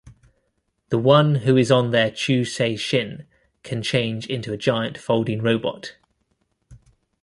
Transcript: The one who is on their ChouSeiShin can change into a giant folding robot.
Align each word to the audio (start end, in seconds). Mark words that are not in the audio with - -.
The 0.89 0.97
one 0.97 1.35
who 1.45 1.55
is 1.55 1.69
on 1.69 1.91
their 1.91 2.09
ChouSeiShin 2.09 3.27
can 3.61 3.83
change 3.83 4.25
into 4.25 4.51
a 4.51 4.57
giant 4.57 4.97
folding 4.97 5.43
robot. 5.43 5.95